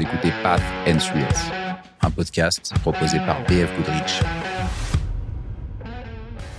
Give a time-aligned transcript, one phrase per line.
[0.00, 1.24] Écoutez Path and Thrills,
[2.02, 4.20] un podcast proposé par BF Goodrich.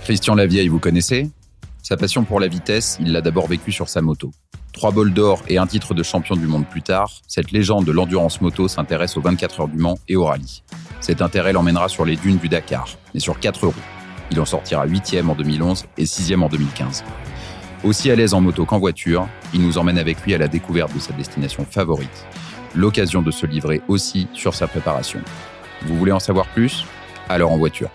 [0.04, 1.30] Christian Lavieille, vous connaissez?
[1.82, 4.30] Sa passion pour la vitesse, il l'a d'abord vécu sur sa moto.
[4.72, 7.92] Trois bols d'or et un titre de champion du monde plus tard, cette légende de
[7.92, 10.62] l'endurance moto s'intéresse aux 24 heures du Mans et au rallye.
[11.00, 13.74] Cet intérêt l'emmènera sur les dunes du Dakar, mais sur quatre roues.
[14.30, 17.04] Il en sortira 8e en 2011 et 6e en 2015.
[17.84, 20.94] Aussi à l'aise en moto qu'en voiture, il nous emmène avec lui à la découverte
[20.94, 22.26] de sa destination favorite.
[22.76, 25.20] L'occasion de se livrer aussi sur sa préparation.
[25.86, 26.84] Vous voulez en savoir plus?
[27.26, 27.90] Alors en voiture.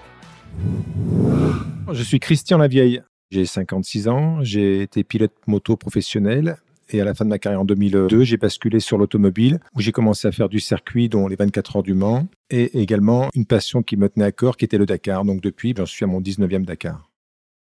[1.91, 3.03] Je suis Christian Lavieille.
[3.29, 6.57] J'ai 56 ans, j'ai été pilote moto professionnel
[6.89, 9.91] et à la fin de ma carrière en 2002, j'ai basculé sur l'automobile où j'ai
[9.91, 13.83] commencé à faire du circuit, dont les 24 heures du Mans, et également une passion
[13.83, 15.23] qui me tenait à cœur, qui était le Dakar.
[15.23, 17.07] Donc depuis, j'en suis à mon 19e Dakar.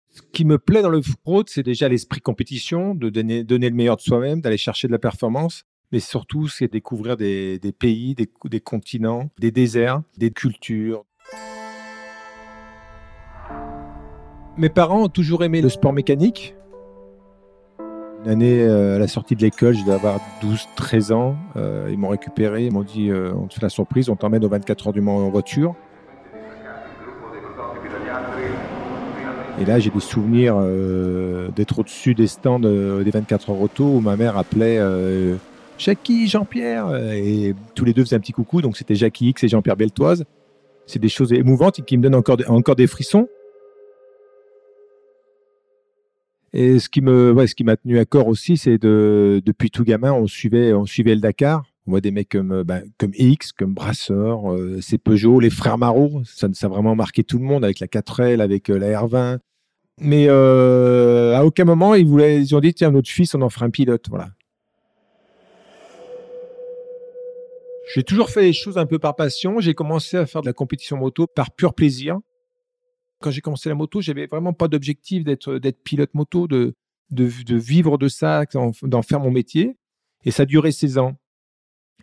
[0.10, 3.98] Ce qui me plaît dans le road, c'est déjà l'esprit compétition, de donner le meilleur
[3.98, 5.64] de soi-même, d'aller chercher de la performance,
[5.94, 11.06] mais surtout, c'est découvrir des, pays, des, continents, des déserts, des cultures.
[14.58, 16.56] Mes parents ont toujours aimé le sport mécanique.
[18.26, 21.36] Une année euh, à la sortie de l'école, je devais avoir 12-13 ans.
[21.58, 24.44] Euh, ils m'ont récupéré, ils m'ont dit euh, on te fait la surprise, on t'emmène
[24.44, 25.76] aux 24 heures du Mans en voiture.
[29.62, 30.58] Et là, j'ai des souvenirs
[31.56, 34.80] d'être au-dessus des stands des 24 heures auto où ma mère appelait
[35.84, 36.96] Jackie, Jean-Pierre.
[37.14, 38.62] Et tous les deux faisaient un petit coucou.
[38.62, 40.24] Donc, c'était Jackie X et Jean-Pierre Beltoise.
[40.86, 43.28] C'est des choses émouvantes et qui me donnent encore, des frissons.
[46.54, 50.72] Et ce qui m'a tenu à corps aussi, c'est de, depuis tout gamin, on suivait,
[50.72, 51.66] on suivait le Dakar.
[51.86, 55.78] On voit des mecs comme, ben, comme X, comme Brasseur, euh, c'est Peugeot, les frères
[55.78, 56.22] Marot.
[56.24, 59.40] Ça, a vraiment marqué tout le monde avec la 4L, avec euh, la R20.
[60.00, 63.50] Mais euh, à aucun moment, ils, voulaient, ils ont dit tiens, notre fils, on en
[63.50, 64.06] fera un pilote.
[64.10, 64.30] Voilà.
[67.92, 69.60] J'ai toujours fait les choses un peu par passion.
[69.60, 72.20] J'ai commencé à faire de la compétition moto par pur plaisir.
[73.20, 76.76] Quand j'ai commencé la moto, j'avais vraiment pas d'objectif d'être pilote moto, de,
[77.12, 79.78] vivre de ça, d'en faire mon métier.
[80.26, 81.18] Et ça a duré 16 ans.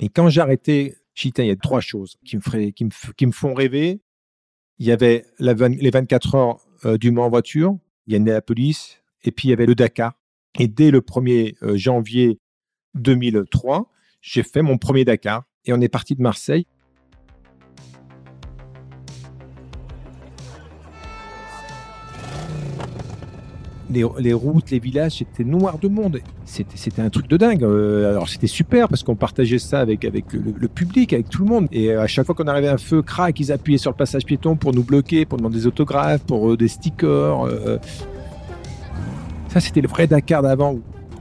[0.00, 4.00] Et quand j'ai arrêté, Chita, il y a trois choses qui me, font rêver.
[4.78, 7.76] Il y avait les 24 heures euh, du Mans en voiture,
[8.06, 10.14] il y a la police, et puis il y avait le Dakar.
[10.58, 12.38] Et dès le 1er euh, janvier
[12.94, 13.90] 2003,
[14.22, 15.44] j'ai fait mon premier Dakar.
[15.66, 16.66] Et on est parti de Marseille.
[23.92, 26.20] Les, routes, les villages, c'était noir de monde.
[26.44, 27.64] C'était un truc de dingue.
[27.64, 31.50] Euh, alors c'était super parce qu'on partageait ça avec, avec le, public, avec tout le
[31.50, 31.66] monde.
[31.72, 34.24] Et à chaque fois qu'on arrivait à un feu, crac, ils appuyaient sur le passage
[34.24, 37.46] piéton pour nous bloquer, pour demander des autographes, pour euh, des stickers.
[37.46, 37.78] Euh.
[39.48, 40.78] Ça, c'était le vrai Dakar d'avant.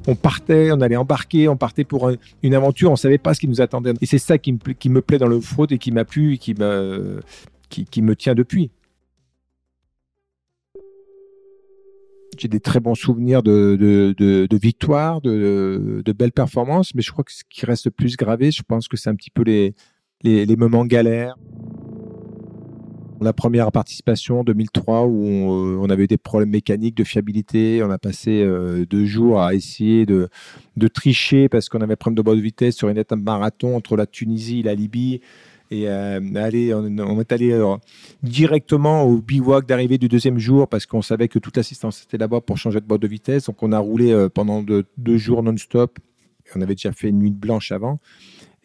[0.07, 2.11] On partait, on allait embarquer, on partait pour
[2.43, 3.93] une aventure, on savait pas ce qui nous attendait.
[4.01, 6.53] Et c'est ça qui me, plaît dans le fraude et qui m'a plu et qui
[6.53, 8.71] me, tient depuis.
[12.37, 17.43] j'ai des très bons souvenirs de, victoires, de, belles performances, mais je crois que ce
[17.49, 19.75] qui reste le plus gravé, je pense que c'est un petit peu les,
[20.23, 21.35] les, moments galères.
[23.21, 27.91] La première participation en 2003 où on, on, avait des problèmes mécaniques de fiabilité, on
[27.91, 30.29] a passé euh, deux jours à essayer de,
[30.93, 34.61] tricher parce qu'on avait problème de bonne vitesse sur une étape marathon entre la Tunisie
[34.61, 35.21] et la Libye
[35.71, 37.75] et euh, on, est allé euh,
[38.23, 42.41] directement au bivouac d'arrivée du deuxième jour parce qu'on savait que toute l'assistance était là-bas
[42.41, 43.45] pour changer de boîte de vitesse.
[43.45, 45.99] Donc on a roulé euh, pendant de, deux jours non-stop.
[46.55, 47.99] On avait déjà fait une nuit blanche avant.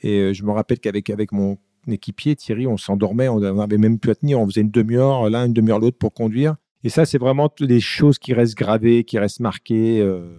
[0.03, 1.59] Et euh, je me rappelle qu'avec avec mon
[1.93, 4.41] équipier Thierry, on s'endormait, on n'avait même plus à tenir.
[4.41, 6.57] On faisait une demi-heure l'un, une demi-heure l'autre pour conduire.
[6.83, 10.01] Et ça, c'est vraiment des choses qui restent gravées, qui restent marquées.
[10.01, 10.37] Euh,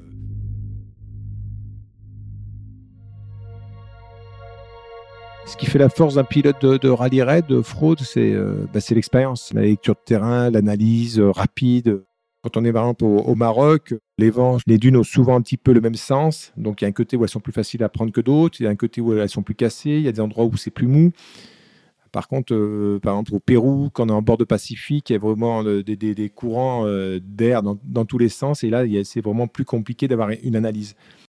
[5.46, 8.80] Ce qui fait la force d'un pilote de, rallye raid, de fraude, c'est euh, bah,
[8.90, 12.04] l'expérience, la lecture de terrain, l'analyse euh, rapide.
[12.42, 14.32] Quand on est par exemple au, Maroc, les
[14.68, 16.54] les dunes ont souvent un petit peu le même sens.
[16.58, 18.62] Donc il y a un côté où elles sont plus faciles à prendre que d'autres,
[18.62, 20.46] il y a un côté où elles sont plus cassées, il y a des endroits
[20.46, 21.12] où c'est plus mou.
[22.12, 25.14] Par contre, euh, par exemple au Pérou, quand on est en bord de Pacifique, il
[25.14, 28.64] y a vraiment des, des, des courants euh, d'air dans, tous les sens.
[28.64, 30.96] Et là, c'est vraiment plus compliqué d'avoir une analyse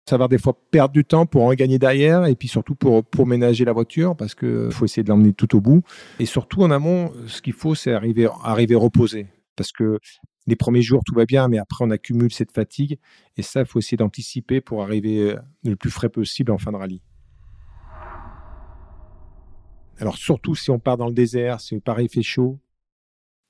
[0.09, 3.27] savoir des fois perdre du temps pour en gagner derrière et puis surtout pour, pour
[3.27, 5.83] ménager la voiture parce qu'il faut essayer de l'emmener tout au bout.
[6.19, 9.99] Et surtout en amont, ce qu'il faut, c'est arriver, arriver reposé parce que
[10.49, 12.97] les premiers jours, tout va bien, mais après, on accumule cette fatigue
[13.37, 16.77] et ça, il faut essayer d'anticiper pour arriver le plus frais possible en fin de
[16.77, 17.01] rallye.
[19.99, 22.59] Alors surtout si on part dans le désert, si pareil fait chaud,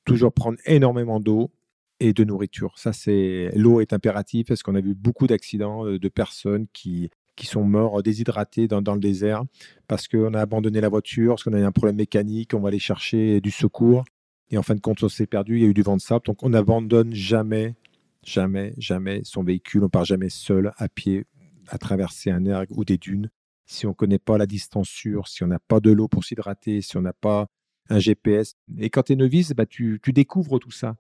[0.04, 1.52] toujours prendre énormément d'eau,
[2.00, 2.74] et de nourriture.
[2.78, 7.46] Ça, c'est l'eau est impérative parce qu'on a vu beaucoup d'accidents de personnes qui qui
[7.46, 9.46] sont morts déshydratés dans, dans le désert
[9.88, 12.68] parce qu'on a abandonné la voiture, parce qu'on a eu un problème mécanique, on va
[12.68, 14.04] aller chercher du secours.
[14.52, 16.02] Et en fin de compte, on s'est perdu, il y a eu du vent de
[16.02, 16.26] sable.
[16.26, 17.76] Donc on n'abandonne jamais,
[18.24, 19.84] jamais, jamais son véhicule.
[19.84, 21.26] On part jamais seul à pied
[21.68, 23.30] à traverser un ergue ou des dunes.
[23.66, 26.24] Si on ne connaît pas la distance sûre, si on n'a pas de l'eau pour
[26.24, 27.48] s'hydrater, si on n'a pas
[27.90, 28.56] un GPS.
[28.78, 30.96] Et quand tu es novice, bah, tu, découvres tout ça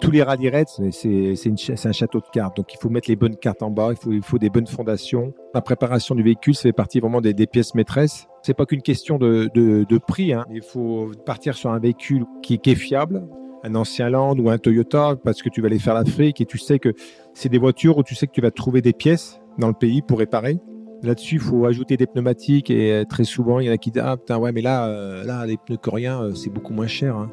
[0.00, 2.56] tous les rallye raids, c'est un château de cartes.
[2.56, 4.66] Donc, il faut mettre les bonnes cartes en bas, il faut, il faut des bonnes
[4.66, 5.32] fondations.
[5.54, 8.26] La préparation du véhicule, ça fait partie vraiment des, pièces maîtresses.
[8.44, 10.34] C'est pas qu'une question de, prix.
[10.34, 10.44] Hein.
[10.52, 13.26] Il faut partir sur un véhicule qui, est fiable,
[13.62, 16.58] un ancien Land ou un Toyota, parce que tu vas aller faire l'Afrique et tu
[16.58, 16.92] sais que
[17.32, 20.02] c'est des voitures où tu sais que tu vas trouver des pièces dans le pays
[20.02, 20.58] pour réparer.
[21.02, 23.90] Là-dessus, il faut ajouter des pneumatiques et euh, très souvent, il y en a qui
[23.90, 26.86] disent Ah putain, ouais, mais là, euh, là les pneus coréens, euh, c'est beaucoup moins
[26.86, 27.16] cher.
[27.16, 27.30] Hein.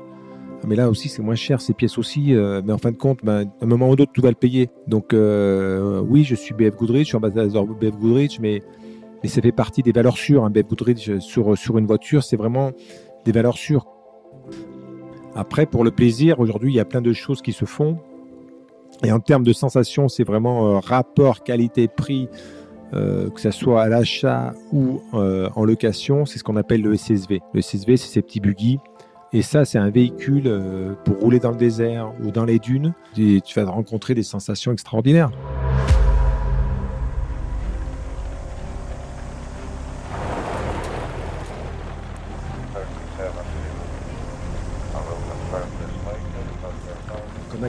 [0.63, 2.33] Ah, mais là aussi, c'est moins cher, ces pièces aussi.
[2.33, 4.35] Euh, mais en fin de compte, ben, à un moment ou d'autre, tu vas le
[4.35, 4.69] payer.
[4.87, 8.61] Donc, oui, je suis BF Goodrich, je suis ambassadeur BF Goodrich, mais,
[9.23, 10.43] mais ça fait partie des valeurs sûres.
[10.43, 10.49] Hein.
[10.49, 12.71] BF Goodrich sur, sur une voiture, c'est vraiment
[13.25, 13.85] des valeurs sûres.
[15.35, 17.99] Après, pour le plaisir, aujourd'hui, il y a plein de choses qui se font.
[19.03, 22.29] Et en termes de sensations, c'est vraiment euh, rapport qualité-prix,
[22.91, 27.39] que ce soit à l'achat ou en location, c'est ce qu'on appelle le SSV.
[27.53, 28.79] Le SSV, c'est ces petits buggy
[29.33, 32.93] et ça, c'est un véhicule euh, pour rouler dans le désert ou dans les dunes.
[33.15, 35.31] Tu vas rencontrer des sensations extraordinaires.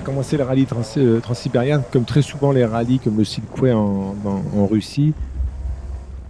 [0.02, 0.66] Commencé le rallye
[0.98, 5.14] euh, transsibérien, comme très souvent les rallyes comme le Silkway en, en Russie,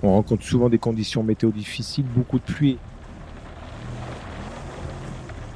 [0.03, 2.79] on rencontre souvent des conditions météo difficiles, beaucoup de pluie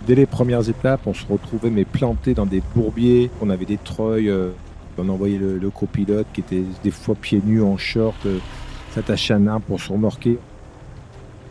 [0.07, 3.31] dès les premières étapes, on se retrouvait mais planté dans des bourbiers.
[3.43, 4.31] On avait des treuils.
[4.31, 4.51] Euh,
[4.99, 8.39] on envoyait le, copilote qui était des fois pieds nus en short, euh,
[8.97, 10.39] à un arbre pour se remorquer.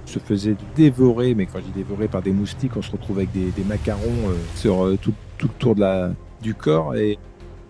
[0.06, 3.28] On se faisait dévorer, mais quand je dis dévorer par des moustiques, on se retrouvait
[3.32, 6.12] avec des, macarons euh, sur tout, tout, le tour de la,
[6.46, 6.96] du corps.
[6.96, 7.18] Et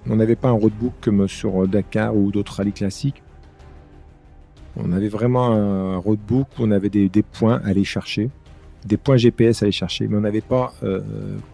[0.10, 3.24] on n'avait pas un roadbook comme sur Dakar ou d'autres rallyes classiques.
[4.78, 8.30] On avait vraiment un roadbook où on avait des points à aller chercher
[8.86, 11.02] des points GPS à aller chercher, mais on n'avait pas euh,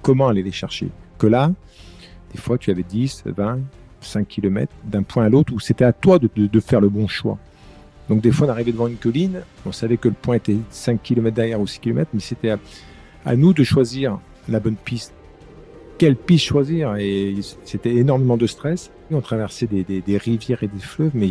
[0.01, 0.89] comment aller les chercher.
[1.18, 1.51] Que là,
[2.33, 3.59] des fois, tu avais 10, 20,
[4.01, 7.38] 5 km d'un point à l'autre où c'était à toi de, faire le bon choix.
[8.09, 11.01] Donc des fois, on arrivait devant une colline, on savait que le point était 5
[11.01, 12.56] km derrière ou 6 km, mais c'était
[13.25, 14.19] à, nous de choisir
[14.50, 15.13] la bonne piste.
[16.01, 18.89] Quelle piste choisir Et c'était énormément de stress.
[19.12, 21.27] On traversait des, des rivières et des fleuves, mais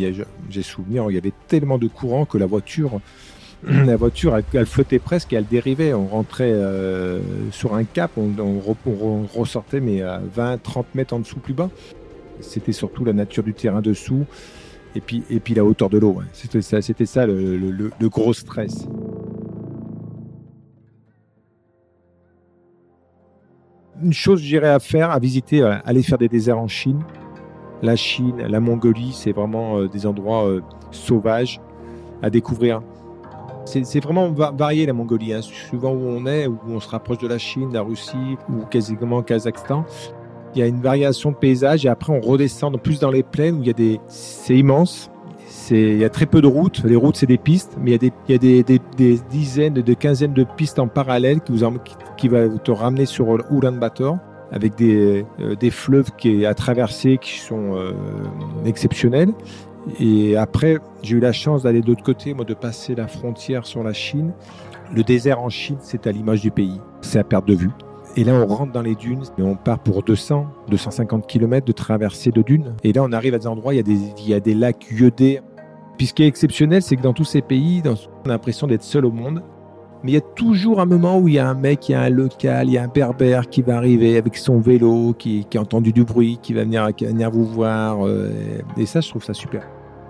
[0.49, 3.01] j'ai souvenir, il y avait tellement de courant que la voiture,
[3.67, 5.93] la voiture, elle, flottait presque et elle dérivait.
[5.93, 7.19] On rentrait euh,
[7.51, 8.31] sur un cap, on,
[9.35, 11.69] ressortait mais à 20, 30 mètres en dessous plus bas.
[12.39, 14.25] C'était surtout la nature du terrain dessous
[14.95, 16.21] et puis, et puis la hauteur de l'eau.
[16.31, 18.87] C'était ça, c'était ça le, gros stress.
[24.03, 27.01] Une chose, j'irais à faire, à visiter, euh, aller faire des déserts en Chine.
[27.81, 30.47] La Chine, la Mongolie, c'est vraiment euh, des endroits
[30.91, 31.59] sauvages
[32.21, 32.81] à découvrir.
[33.65, 35.33] C'est vraiment varié la Mongolie.
[35.33, 35.41] Hein.
[35.41, 38.65] Suivant où on est, où on se rapproche de la Chine, de la Russie ou
[38.65, 39.85] quasiment Kazakhstan,
[40.55, 43.59] il y a une variation de paysage et après on redescend plus dans les plaines
[43.59, 45.10] où il y a des, c'est immense.
[45.69, 46.83] Il y a très peu de routes.
[46.83, 49.19] Les routes, c'est des pistes, mais il y a, des, y a des, des, des
[49.29, 51.53] dizaines, de quinzaines de pistes en parallèle qui,
[52.27, 54.17] vous, te ramener sur Ulaanbaatar
[54.51, 57.93] avec des, euh, des fleuves qui, à traverser qui sont euh,
[58.65, 59.33] exceptionnels.
[59.99, 63.65] Et après, j'ai eu la chance d'aller de l'autre côté, moi, de passer la frontière
[63.65, 64.33] sur la Chine.
[64.93, 66.79] Le désert en Chine, c'est à l'image du pays.
[67.01, 67.71] C'est à perte de vue.
[68.17, 71.71] Et là, on rentre dans les dunes et on part pour 200, 250 km de
[71.71, 72.75] traversée de dunes.
[72.83, 74.53] Et là, on arrive à des endroits, il y a des, il y a des
[74.53, 75.39] lacs iodés.
[75.97, 78.83] Puis ce qui est exceptionnel, c'est que dans tous ces pays, on a l'impression d'être
[78.83, 79.43] seul au monde.
[80.03, 81.95] Mais il y a toujours un moment où il y a un mec, il y
[81.95, 85.45] a un local, il y a un berbère qui va arriver avec son vélo, qui,
[85.45, 88.05] qui a entendu du bruit, qui va venir, venir vous voir.
[88.05, 88.31] Euh,
[88.77, 89.63] et ça, je trouve ça super.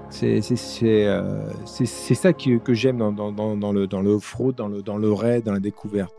[0.10, 0.41] C'est
[0.84, 5.12] euh, ça que, j'aime dans, dans, dans, le, dans le off-road, dans le, dans le
[5.12, 6.13] raid, dans la découverte.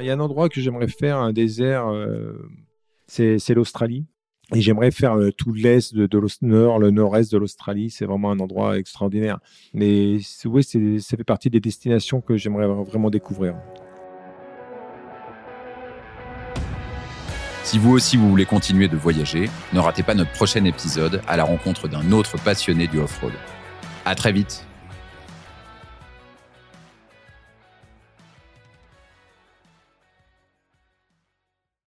[0.00, 2.32] Il y a un endroit que j'aimerais faire, un désert, euh,
[3.06, 4.06] c'est l'Australie.
[4.54, 7.90] Et j'aimerais faire euh, tout l'est de, de nord, le nord-est de l'Australie.
[7.90, 9.38] C'est vraiment un endroit extraordinaire.
[9.74, 13.54] Mais oui, ça fait partie des destinations que j'aimerais vraiment découvrir.
[17.64, 21.36] Si vous aussi vous voulez continuer de voyager, ne ratez pas notre prochain épisode à
[21.36, 23.32] la rencontre d'un autre passionné du off-road.
[24.04, 24.66] À très vite